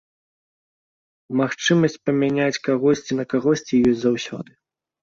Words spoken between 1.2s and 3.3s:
Магчымасць памяняць кагосьці